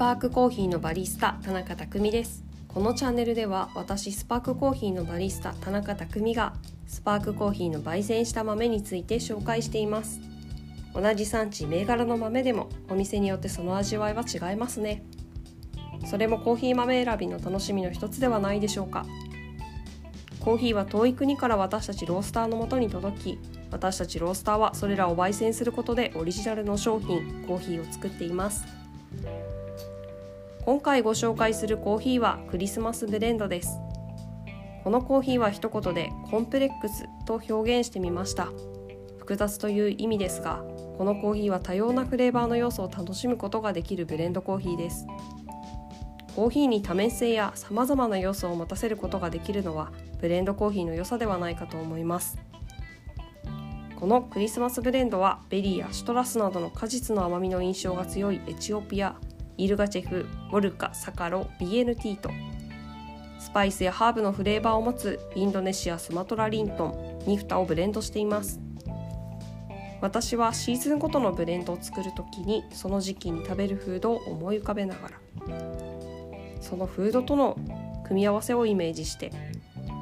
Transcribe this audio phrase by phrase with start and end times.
[0.00, 2.42] パークコーヒーのバリスタ田中匠です。
[2.68, 6.54] このチャンネルでは私スパークコーヒーのバリスタ田中匠が
[6.86, 10.22] スパークコーヒーの焙煎した豆について紹介しています。
[10.94, 15.04] 同じ産地銘柄の豆でもお店によってその味わいは違いますね。
[16.06, 19.04] それもコーヒー豆選びの楽しみの一つではないでしょうか。
[20.40, 23.38] コーヒーは遠い国から私たちロースターのもとに届き
[23.70, 28.64] 私たちロースターはそれらを焙煎することでオリジナルの商品コーヒーを作っています。
[30.66, 33.80] 今回ご紹介するコーヒーはクリスマスブレンドです。
[34.84, 38.48] このコーヒーは一言でコンプレックスと表現してみました。
[39.18, 40.62] 複雑という意味ですが
[40.98, 45.06] このコーヒーは多様なフレーバーの要素を楽しむことができるブレンドコーヒーです。
[46.36, 52.38] コーヒーに多面性やさまざまな要素を持たせることができるのはブレンドコーヒーの良さではないかと思います。
[53.96, 59.14] このクリスマスブレンドはベリーやシトラスなどの果実の甘みの印象が強いエチオピア
[59.62, 62.30] イルガチェフウォルカサカロ BNT と
[63.38, 67.10] スパイスやハーブのフレーバーを持つインドネシアスマトラリントン。
[67.26, 68.60] ニフタをブレンドしています。
[70.00, 75.18] 私はシーズンごとのブレンドを作る時にその時期に食べるフードを思い浮かべながら。
[76.60, 77.58] そのフードとの
[78.04, 79.32] 組み合わせをイメージして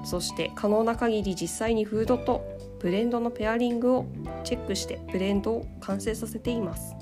[0.05, 2.45] そして可能な限り実際にフードと
[2.81, 4.07] ブレンドのペアリングを
[4.45, 6.95] チェックしてブレンドを完成させています。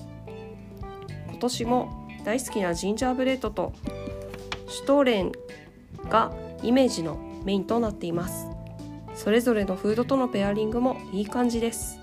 [1.29, 3.73] 今年も大好きなジンジャーブレッドと
[4.67, 5.33] シュトーレン
[6.09, 8.49] がイメージのメインとなっています。
[9.15, 12.01] それぞれのフードとのペアリングもいい感じです。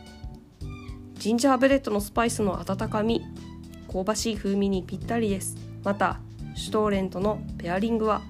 [1.16, 3.22] ジンジャーブレッドのスパイスの温かみ
[3.92, 5.58] 香ばしい風味にぴったりです。
[5.84, 6.22] また
[6.56, 8.22] シュトーレンとのペアリングは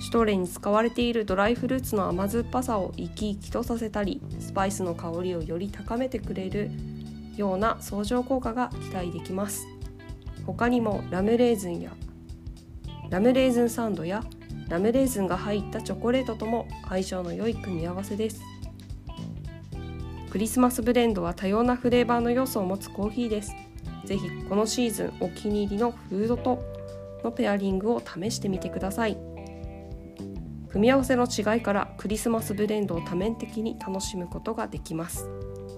[0.00, 6.70] シュトーレンに使われているドライフルーツの甘酸っぱさを生き生きとさせたりスパイスの香りをより高めてくれる
[7.36, 9.66] ような相乗効果が期待できます。
[10.46, 11.92] 他にもラムレーズンや
[13.10, 14.24] ラムレーズンサンドや
[14.68, 18.40] ラムレーズンが入ったチョコレートとも相性の良い組み合わせです。
[20.30, 23.52] クリスマスブレンドは多様なフレーバーの要素を持つコーヒーです。
[24.06, 26.62] ぜひこのシーズンお気に入りのフードと
[27.22, 29.18] のペアリングを試してみてください。
[30.70, 35.28] 組み合わせの違いからクリスマスブレンドを多面的に楽しむことができます。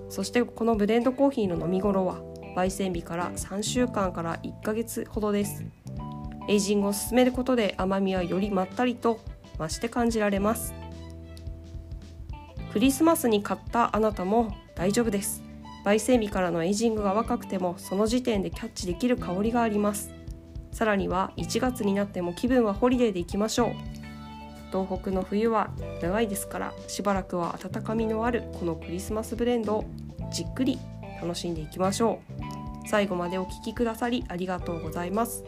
[0.09, 2.22] そしてこのブレンドコーヒーの飲み頃は
[2.54, 5.65] 焙煎日から3週間から1ヶ月ほどです。
[6.48, 9.20] エイジングを進めることで甘みはよりまったりと
[9.59, 10.75] 増して感じられます。
[12.72, 15.43] クリスマスに買ったあなたも大丈夫です。
[15.84, 20.10] 焙煎日からのエイジングが若くてもその時点でキャッチできる香りがあります。
[20.72, 24.04] さらには1月になっても気分はホリデーでいきましょう。
[24.75, 25.70] 東北の冬は
[26.03, 29.84] 長いですからしばらくは温かみのあるこのクリスマスブレンドを
[30.32, 30.81] じっくり
[31.22, 32.44] 楽しんでいきましょう
[32.86, 35.44] 最後までお聴きくださりありがとうございます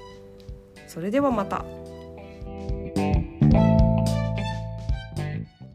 [0.87, 1.65] それではまた。